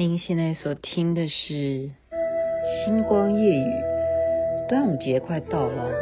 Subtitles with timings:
[0.00, 1.52] 您现在所听的是
[2.86, 3.66] 《星光夜语》，
[4.66, 5.92] 端午节快到了，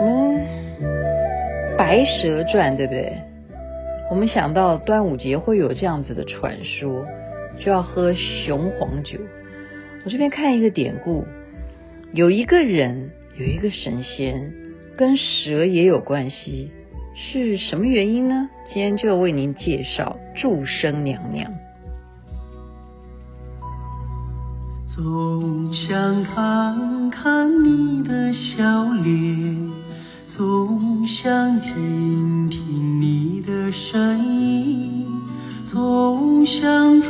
[0.00, 0.40] 嗯，
[1.76, 3.14] 《白蛇传》对不对？
[4.12, 7.04] 我们想到端午节会有这样子的传说，
[7.58, 9.18] 就要喝雄黄酒。
[10.04, 11.24] 我这边看一个典故，
[12.12, 14.52] 有一个人，有一个神仙，
[14.96, 16.70] 跟蛇也有关系，
[17.16, 18.48] 是什么原因呢？
[18.66, 21.52] 今天就为您介绍祝生娘娘。
[24.98, 29.70] 总想看看你的笑脸，
[30.36, 35.06] 总想听听你的声音，
[35.70, 37.08] 总想住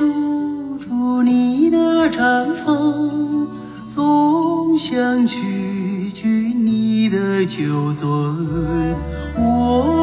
[0.81, 1.79] 住你的
[2.11, 3.47] 毡房，
[3.95, 8.95] 总想举举你的酒樽。
[9.39, 9.98] 我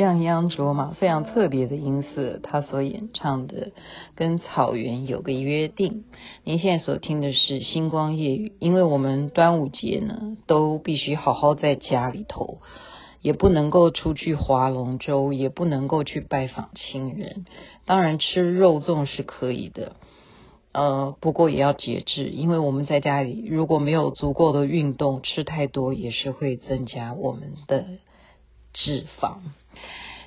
[0.00, 2.40] 降央卓玛，非常特别的音色。
[2.42, 3.72] 他所演唱的
[4.14, 6.04] 跟草原有个约定。
[6.42, 12.60] 您现在所听的是星光夜语，因为我们端午节呢，都必须好好在家里头。
[13.20, 17.44] 也不能够出去划龙舟，也不能够去拜访亲人。
[17.84, 19.96] 当然，吃肉粽是可以的，
[20.72, 27.84] 呃，不过也要节制，因为我们在家里如果没有足够的运动，吃太多也是会增加我们的
[28.72, 29.40] 脂肪。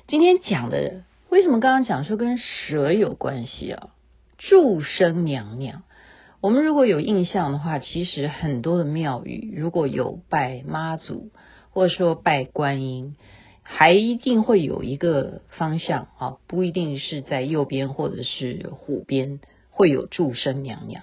[0.08, 3.88] 今天讲的，为什么刚刚讲说跟蛇有关系啊？
[4.38, 5.82] 祝生娘娘，
[6.40, 11.30] 我们如果有印象的话，其实很多的庙宇如果有拜妈祖。
[11.76, 13.16] 或者说拜观音，
[13.64, 21.02] 还一定会有一个方向啊，不一定是在右边或者是虎边会有祝生娘娘。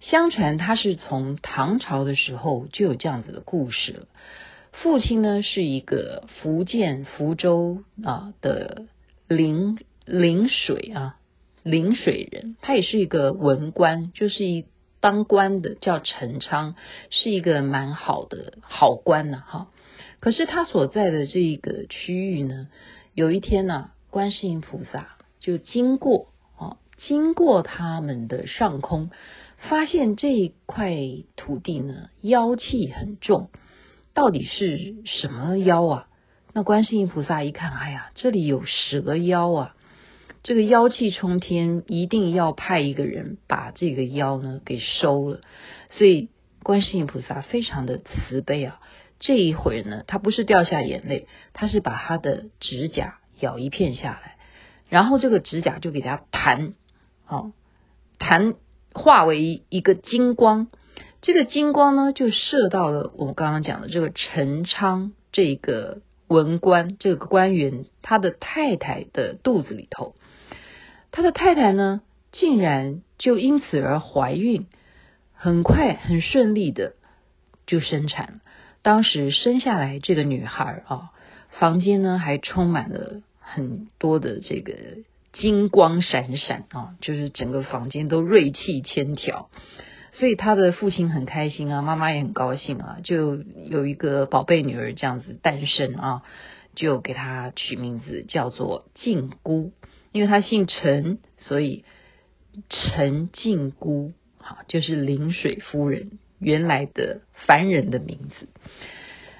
[0.00, 4.06] 相传他是从唐朝的时候就有这样子的故事了。
[4.72, 8.86] 父亲呢是一个福建福州啊的
[9.28, 11.16] 临临水啊
[11.62, 14.64] 临水人，他也是一个文官，就是一
[15.00, 16.74] 当官的叫陈昌，
[17.10, 19.68] 是一个蛮好的好官呐哈。
[20.20, 22.68] 可是他所在的这个区域呢，
[23.14, 29.10] 有一天呢、观世音菩萨就经过啊，经过他们的上空，
[29.58, 30.96] 发现这一块
[31.36, 33.50] 土地呢，妖气很重，
[34.14, 36.08] 到底是什么妖啊？
[36.52, 39.76] 那观世音菩萨一看，哎呀，这里有蛇妖啊，
[40.42, 45.40] 这个妖气冲天，一定要派一个人把这个妖呢给收了。
[45.90, 46.28] 所以
[46.62, 48.80] 观世音菩萨非常的慈悲啊。
[49.18, 54.36] 这一会儿呢，他不是掉下眼泪，他是把他的指甲咬一片下来，
[54.88, 56.74] 然后这个指甲就给他弹，
[57.28, 57.52] 哦，
[58.18, 58.54] 弹
[58.92, 60.66] 化为一个金光，
[61.22, 70.16] 这个金光呢就射到了我们刚刚讲的这个陈昌这个文官这个官员他的太太的肚子里头，
[71.12, 72.02] 他的太太呢
[72.32, 74.66] 竟然就因此而怀孕，
[75.32, 76.94] 很快很顺利的
[77.66, 78.40] 就生产了。
[78.82, 81.10] 当时生下来这个女孩啊，
[81.50, 84.74] 房间呢还充满了很多的这个
[85.32, 89.50] 金光闪闪啊，就是整个房间都锐气千条，
[90.12, 93.36] 所以他的父亲很开心啊，妈妈也很高兴啊，就
[93.68, 96.22] 有一个宝贝女儿这样子诞生啊，
[96.74, 99.72] 就给她取名字叫做静姑，
[100.12, 101.84] 因为她姓陈，所以
[102.68, 106.18] 陈静姑好，就是临水夫人。
[106.44, 108.48] 原来的凡人的名字。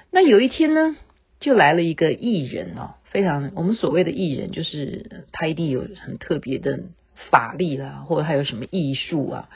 [0.09, 0.95] 那有一天呢，
[1.41, 6.79] 就来了一个艺人哦，非常我们所谓的艺人，就是他一定有很特别的
[7.29, 9.49] 法力啦，或者他有什么艺术啊，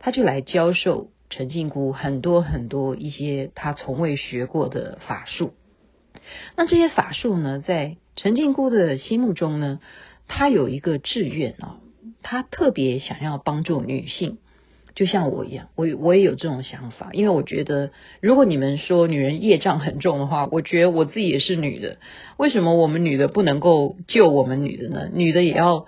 [0.00, 5.52] 他就来教授陈静姑很多很多一些他从未学过的法术。
[6.56, 9.78] 那这些法术呢，在陈静姑的心目中呢，
[10.26, 11.78] 他有一个志愿啊，
[12.22, 14.38] 他特别想要帮助女性。
[14.92, 21.98] 就像我一样，我我也有这种想法，因为我觉得，如果你们说女人业障很重的话，我觉得我自己也是女的，
[22.36, 25.08] 为什么我们女的不能够救我们女的呢？
[25.14, 25.86] 女的也要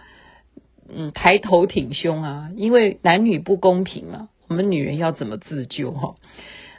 [0.88, 6.16] 嗯抬头挺胸啊，因为男女不公平嘛，我们女人要怎么自救哈？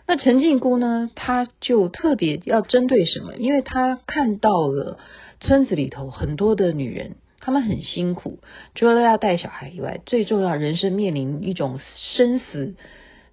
[0.07, 3.35] 那陈静姑呢，她就特别要针对什么？
[3.35, 4.97] 因为她看到了
[5.39, 7.15] 村子里头很多的女人。
[7.45, 8.39] 她们很辛苦，
[8.73, 11.81] 除了要带小孩以外，最重要，人生面临一种
[12.15, 12.75] 生死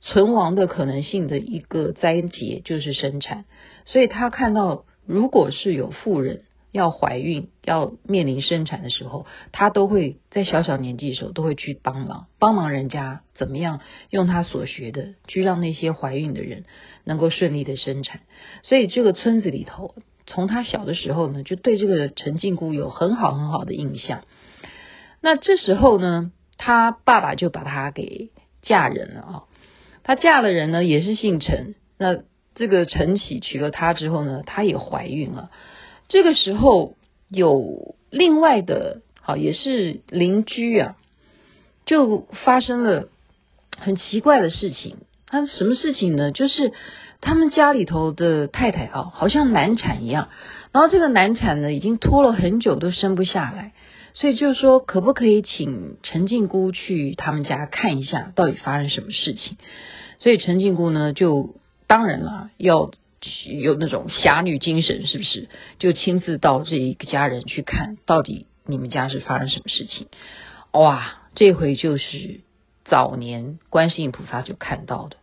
[0.00, 3.44] 存亡的可能性的一个灾劫，就是生产。
[3.84, 13.80] 所以他看到如果是有妇人要怀孕、要面临生产的时候，他都会在小小年纪的时候都会去帮忙，帮忙人家怎么样
[14.10, 16.64] 用他所学的去让那些怀孕的人
[17.04, 18.20] 能够顺利的生产。
[18.62, 19.94] 所以这个村子里头，
[20.26, 24.22] 从他小的时候呢，就对这个陈靖姑有很好很好的印象。
[25.20, 28.30] 那这时候呢，他爸爸就把他给
[28.62, 29.44] 嫁人了啊。
[30.02, 31.74] 他嫁了人呢，也是姓陈。
[31.98, 32.22] 那
[32.54, 35.50] 这个陈启娶了她之后呢，她也怀孕了。
[36.10, 36.96] 这个时候
[37.28, 40.96] 有另外的，好也是邻居啊，
[41.86, 43.08] 就发生了
[43.78, 44.98] 很奇怪的事情。
[45.26, 46.32] 他什么事情呢？
[46.32, 46.72] 就是
[47.20, 50.28] 他们家里头的太太啊，好像难产一样。
[50.72, 53.72] 然后这个难产呢，已经拖了很久都生不下来，
[54.12, 59.56] 所以就说可不可以请陈靖姑去他们家看一下，到底发生什么事情？
[60.18, 61.54] 所以陈靖姑呢，就
[61.86, 62.90] 当然了，要
[63.60, 65.48] 有那种侠女精神，是不是？
[65.78, 70.06] 就亲自到这一个家人去看，到底你们家是发生什么事情？
[70.72, 72.40] 哇，这回就是
[72.84, 75.16] 早年观世音菩萨就看到的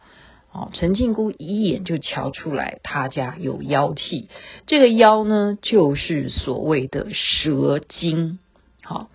[0.51, 0.69] 哦。
[0.73, 4.29] 陈靖姑一眼就瞧出来他家有妖气，
[4.65, 8.39] 这个妖呢，就是所谓的蛇精。
[8.83, 9.09] 好，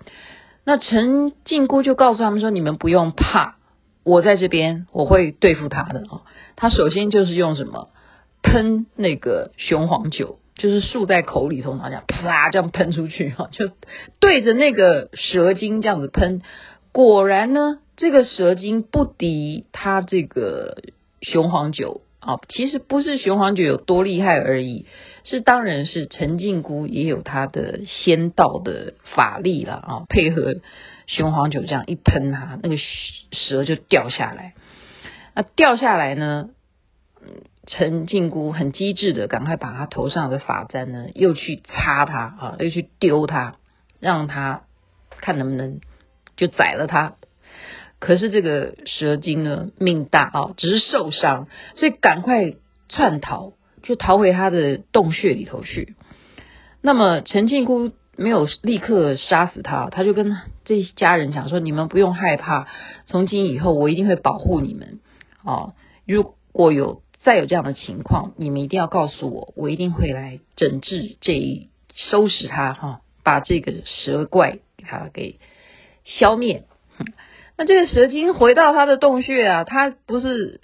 [0.65, 3.57] 那陈靖姑就告诉他们说：“你们不用怕。”
[4.05, 6.23] 我在这边，我会对付他的哦。
[6.57, 7.91] 他首先就是用什么
[8.43, 13.71] 喷那个雄黄酒，就是漱在口里头，然后这样啪这样喷出去哈，就
[14.21, 16.43] 对着那个蛇精这样子喷。
[16.93, 20.83] 果然呢，这个蛇精不敌他这个
[21.21, 22.41] 雄黄酒啊。
[22.49, 24.87] 其实不是雄黄酒有多厉害而已，
[25.25, 30.57] 是当然是陈靖姑也有他的仙道的法力了啊，配合。
[31.09, 32.77] 雄黄酒这样一喷它，那个
[33.33, 34.55] 蛇就掉下来。
[35.35, 36.51] 那掉下来呢？
[37.67, 43.57] 陈靖姑很机智的，赶快把他头上的发簪呢，又去擦它啊，又去丢它，
[44.01, 44.63] 让他
[45.21, 45.81] 看能不能
[46.37, 47.15] 就宰了他。
[47.99, 52.55] 可是这个蛇精呢，命大啊，只是受伤，所以赶快
[52.89, 55.95] 窜逃，就逃回他的洞穴里头去。
[56.81, 57.93] 那么陈靖姑。
[58.15, 60.37] 没有立刻杀死他，他就跟
[60.67, 62.69] 这家人讲说：“你们不用害怕，
[63.07, 65.01] 从今以后我一定会保护你们。
[65.43, 65.73] 哦，
[66.07, 75.39] 如果有再有这样的情况，你们一定要告诉我，我一定会来整治这一收拾他哈、把这个蛇怪给他给
[76.05, 76.65] 消灭。
[77.57, 80.61] 那这个蛇精回到他的洞穴啊，他不是。”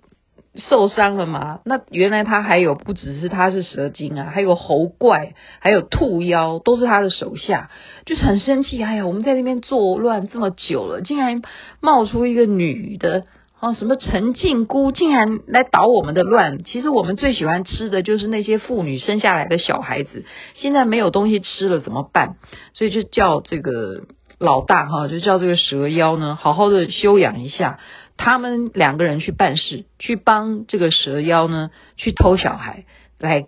[0.71, 1.61] 受伤了吗？
[1.65, 7.71] 那原来他还有不只是他是蛇精啊，还有猴怪，还有兔妖，都是他的手下，
[8.07, 8.83] 就是很生气。
[8.83, 11.43] 哎呀，我们在那边作乱这么久了，竟然
[11.81, 13.27] 冒出一个女的
[13.61, 16.63] 啊，什么陈靖姑，竟然来捣我们的乱。
[16.63, 20.25] 其实我们最喜欢吃的就是那些妇女生下来的小孩子，
[20.55, 22.37] 现在没有东西吃了怎么办？
[22.73, 24.03] 所以就叫这个
[24.39, 27.81] 老大哈，就叫这个蛇妖呢，好好的休养一下。
[28.17, 32.85] 他们两个人去办事，去帮这个蛇妖呢，去偷小孩，
[33.19, 33.47] 来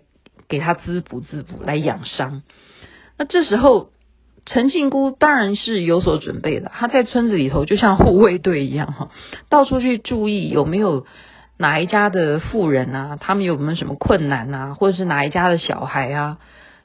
[0.49, 2.43] 给他滋补滋补，来养伤。
[3.17, 3.89] 那这时候，
[4.45, 9.09] 陈靖姑当然是有所准备的，她在村子里头就像护卫队一样哈，
[9.49, 11.05] 到处去注意有没有
[11.57, 16.39] 哪一家的妇人啊，他们有没有什么困难啊，或者是哪一家的小孩啊，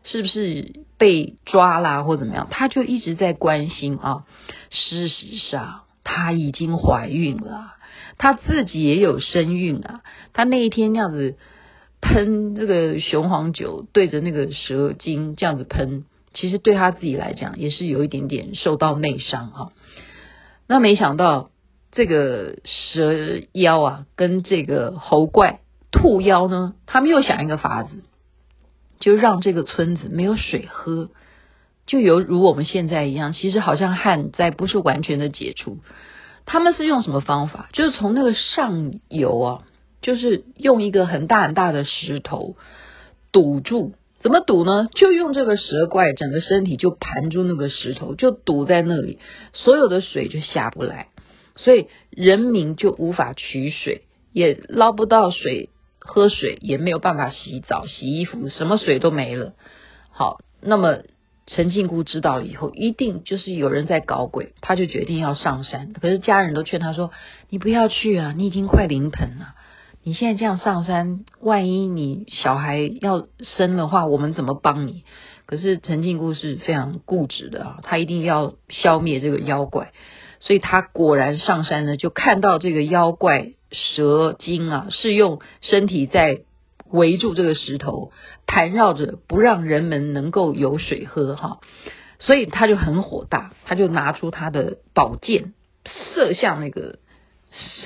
[0.05, 4.25] 是不是被抓啦或怎么样，她就一直在关心啊。
[4.71, 7.73] 事实上，她已经怀孕了。
[8.19, 10.03] 她自己也有身孕啊，
[10.35, 11.37] 她那一天那样子
[12.03, 16.05] 喷这个雄黄酒，对着那个蛇精这样子喷，
[16.37, 19.73] 其实对他自己来讲也是有一点点受到内伤啊。
[20.69, 21.51] 那没想到
[21.91, 28.03] 这个蛇妖啊，跟这个猴怪、兔妖呢，他们又想一个法子，
[29.01, 31.09] 就让这个村子没有水喝，
[31.87, 35.79] 就犹如我们现在一样，其实好像旱灾不是完全的解除。
[36.45, 37.69] 他们是用什么方法？
[37.73, 39.63] 就是从那个上游啊，
[40.03, 42.57] 就是用一个很大很大的石头
[43.33, 43.95] 堵住。
[44.27, 44.89] 怎么堵呢？
[44.93, 49.21] 就用这个蛇怪整个身体就盘住那个石头，就堵在那里，
[49.53, 51.11] 所有的水就下不来，
[51.55, 54.03] 所以人民就无法取水，
[54.33, 55.69] 也捞不到水
[56.01, 59.53] 喝水，也没有办法洗澡、洗衣服，什么水都没了。
[60.11, 61.03] 好，那么。
[61.49, 65.93] 陈靖姑知道了以后，一定就是有人在搞鬼，他就决定要上山。
[65.93, 67.13] 可是家人都劝他说
[67.49, 69.55] ：“你不要去啊，你已经快临盆了。
[70.07, 75.03] 你现在这样上山，万一你小孩要生的话，我们怎么帮你？”
[75.47, 79.91] 可是陈靖姑是非常固执的啊，他一定要消灭这个妖怪，
[80.39, 86.43] 所以他果然上山呢，就看到这个妖怪蛇精啊，是用身体在
[86.89, 88.13] 围住这个石头，
[88.47, 91.59] 缠绕着，不让人们能够有水喝哈。
[92.21, 95.53] 所以他就很火大，他就拿出他的宝剑，
[95.85, 97.01] 射向那个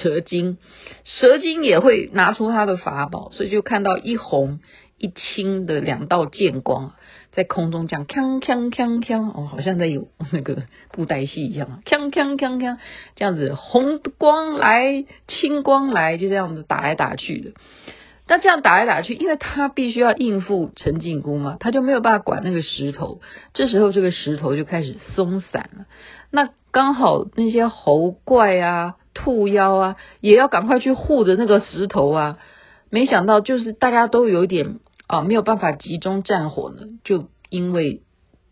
[0.02, 0.58] 蛇精。
[1.04, 4.60] 蛇精也会拿出他的法宝，所以就看到一红
[4.98, 6.92] 一青的两道剑光
[7.32, 12.78] 在空中这样锵锵锵锵哦，好像在有那个布袋戏一样，锵锵锵锵
[13.16, 17.52] 这样子，红光来，青光来，就这样子打来打去的。
[18.28, 23.20] 那这样打来打去，因为他必须要应付陈靖姑嘛，他就没有办法管那个石头。
[23.54, 25.86] 这时候，这个石头就开始松散了。
[26.30, 32.38] 那刚好那些猴怪啊、兔妖啊，也要赶快去护着那个石头啊。
[32.90, 36.82] 没想到，就是大家都有点啊，没有办法集中战火呢。
[37.04, 38.02] 就因为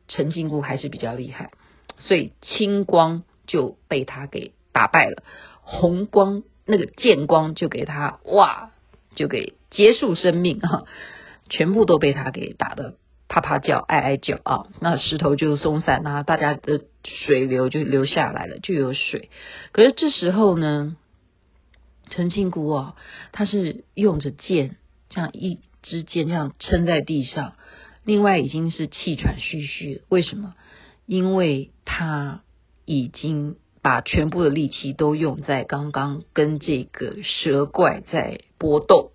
[0.08, 1.50] 陈靖姑还是比较厉害，
[1.96, 5.22] 所以青光就被他给打败了，
[5.62, 8.70] 红光那个剑光就给他哇。
[9.14, 10.84] 就给结束生命啊！
[11.48, 12.94] 全部都被他给打得
[13.28, 14.66] 啪啪叫、哀哀叫啊！
[14.80, 19.30] 那石头就松散啊，大家的水流就流下来了，就有水。
[19.72, 20.96] 可是这时候呢，
[22.10, 22.94] 陈靖姑啊，
[23.32, 24.76] 她是用着剑，
[25.08, 27.52] 这样一支剑这样撑在地上，
[28.04, 30.02] 另外已经是气喘吁吁。
[30.08, 30.54] 为什么？
[31.06, 32.42] 因为她
[32.84, 33.56] 已经。
[33.80, 39.12] 把全部的力气都用在刚刚跟这个蛇怪在搏斗，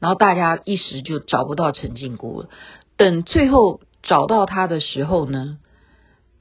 [0.00, 2.48] 然后大家一时就找不到陈靖姑了。
[2.96, 5.58] 等最后找到他的时候呢，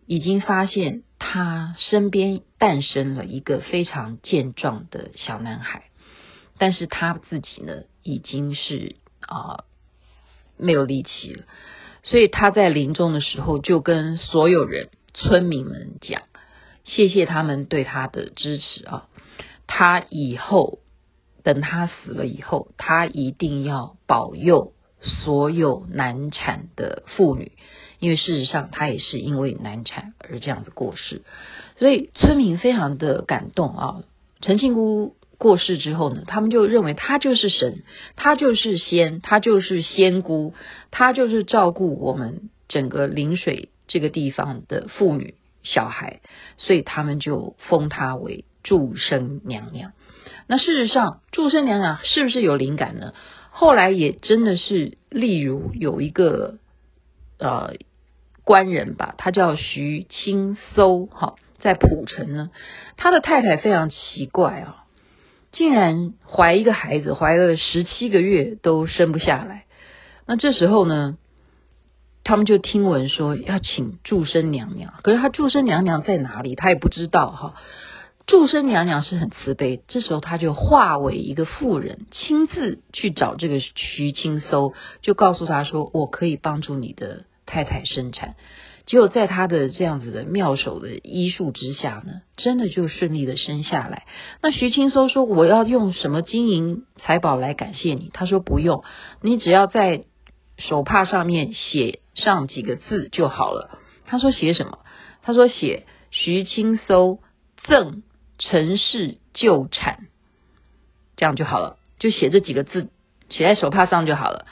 [0.06, 5.86] 已经发现他身边诞生了一个非常健壮的小男孩，
[6.58, 9.64] 但是他自己呢，已经是啊、
[10.58, 11.44] 没有力气了，
[12.04, 16.24] 所以他在临终的时候就跟所有人村民们讲。
[16.84, 19.08] 谢谢他们对他的支持啊！
[19.68, 20.80] 他以后
[21.42, 27.52] 等他死了以后，他一定要保佑所有难产的妇女，
[28.00, 31.22] 因为事实上她也是因为难产而这样子过世，
[31.78, 34.04] 所以村民非常的感动啊！
[34.42, 37.84] 陈庆姑过世之后呢，他们就认为她就是神，
[38.16, 40.54] 她就是仙，她就是仙姑，
[40.92, 45.36] 她就是照顾我们整个临水这个地方的妇女。
[45.66, 46.20] 小孩，
[46.58, 49.94] 所以他们就封她为祝生娘娘。
[50.46, 53.14] 那事实上，祝生娘娘是不是有灵感呢？
[53.54, 56.58] 后来也真的是，例如有一个
[57.38, 57.76] 呃
[58.44, 62.50] 官人吧，他叫徐青搜，哈，在蒲城呢，
[62.98, 64.86] 他的太太非常奇怪啊，
[65.52, 69.66] 竟然怀一个孩子，怀了十七个月都生不下来。
[70.26, 71.18] 那这时候呢？
[72.26, 76.56] 他们就听闻说要请祝生娘娘，可是他祝生娘娘在哪里？
[76.56, 77.56] 他也不知道哈。
[78.26, 88.36] 祝生娘娘是很慈悲，这时候她就化为一个妇人，亲自去找这个徐青搜，就告诉他说：“我可以帮助你的太太生产。”
[88.86, 94.06] 结果在他的这样子的妙手的医术之下呢，真的就顺利的生下来。
[94.42, 98.84] 那徐青搜说：“我要用什么金银财宝来感谢你？”他说：“不用，
[99.22, 100.06] 你只要在
[100.58, 103.80] 手帕上面写。”上几个字就好了。
[104.06, 104.78] 他说写什么？
[105.24, 107.18] 他说写徐青搜
[107.64, 108.04] 赠
[108.38, 110.08] 城市旧产，
[111.16, 111.78] 这样就好了。
[112.00, 112.90] 就写这几个字，
[113.30, 114.46] 写在手帕上就好了。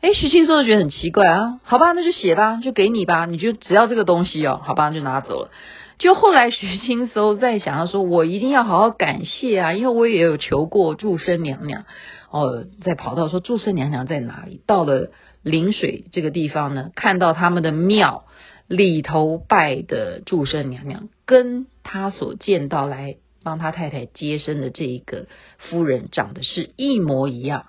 [0.00, 1.60] 哎，徐青搜就觉得很奇怪啊。
[1.64, 3.26] 好吧，那就写吧，就给你吧。
[3.26, 5.50] 你就只要这个东西哦，好吧，就拿走了。
[5.98, 11.84] 就后来徐青搜在想要说，我一定要好好感谢啊，因为我也有求过祝生娘娘。
[12.30, 14.60] 哦，在跑到说祝生娘娘在哪里？
[14.66, 15.10] 到了。
[15.42, 18.24] 临水这个地方呢，看到他们的庙
[18.66, 23.14] 里头拜的祝生娘娘，跟他所见到来
[23.46, 27.66] 帮他太太接生的这一个夫人长得是一模一样。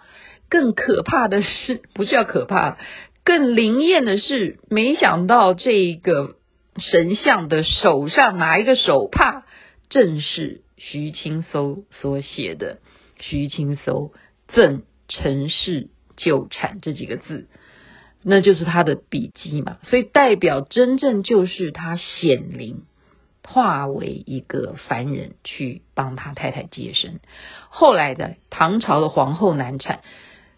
[0.49, 2.79] 更可怕的是，不是要可怕，
[3.23, 6.37] 更灵验的是，没想到这一个
[6.77, 9.43] 神像的手上拿一个手帕，
[9.87, 12.79] 正是徐青搜所写的
[13.21, 14.13] “徐青搜
[14.47, 17.49] 赠陈氏旧产”这几个字。
[18.23, 22.81] 那就是他的笔迹嘛，所以代表真正就是他显灵，
[23.49, 27.19] 化为一个凡人去帮他太太接生。
[27.69, 30.01] 后来的唐朝的皇后难产，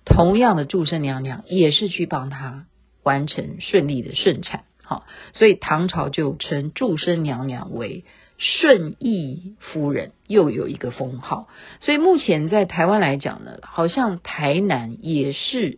[0.06, 2.66] 同样的祝生娘娘也是去帮他
[3.04, 4.64] 完成顺利的顺产。
[4.84, 8.06] 好，所以唐朝就称祝生娘娘为
[8.38, 11.48] 顺义夫人，又有一个封号。
[11.82, 15.78] 所以目前在台湾来讲呢，好像台南也是。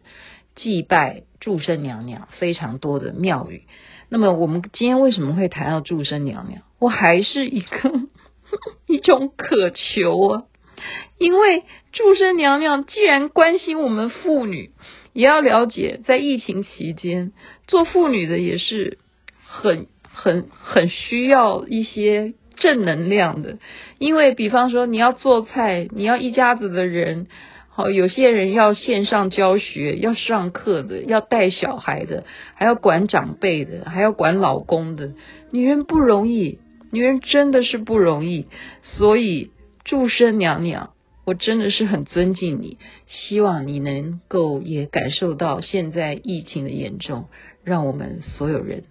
[0.53, 3.63] 祭拜祝生娘娘非常多的庙宇，
[4.09, 6.61] 那么我们今天为什么会谈到祝生娘娘？
[6.81, 7.91] 我还是一个
[8.87, 10.43] 一种渴求啊，
[11.19, 14.71] 因为祝生娘娘既然关心我们妇女，
[15.13, 17.33] 也要了解，在疫情期间，
[17.67, 18.97] 做妇女的也是
[19.45, 23.59] 很很很需要一些正能量的，
[23.99, 27.27] 因为比方说你要做菜，你要一家子的人，
[27.69, 35.13] 好，有些人要线上教学，要上课的，要带小孩的，还要管长辈的，还要管老公的，
[35.51, 36.59] 女人不容易，
[36.91, 38.47] 女人真的是不容易，
[38.83, 39.51] 所以
[39.83, 40.93] 祝生娘娘。
[41.23, 47.29] 我真的是很尊敬你，希望你能够也感受到现在疫情的严重，
[47.63, 48.85] 让我们所有人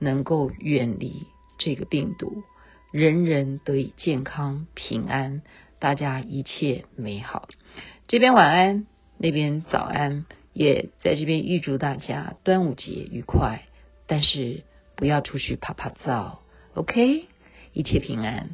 [0.00, 2.42] 能够远离这个病毒，
[2.90, 5.42] 人人得以健康平安，
[5.78, 7.48] 大家一切美好。
[8.08, 8.86] 这边晚安，
[9.16, 13.62] 那边早安，也在这边预祝大家端午节愉快，
[14.08, 14.64] 但是
[14.96, 16.38] 不要出去趴趴走
[16.74, 17.26] ，OK？
[17.76, 18.48] 一切平安。